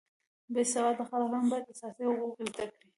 بې 0.53 0.63
سواده 0.73 1.03
خلک 1.09 1.29
هم 1.35 1.45
باید 1.51 1.65
اساسي 1.73 2.03
حقوق 2.13 2.33
زده 2.49 2.65
کړي 2.71 2.87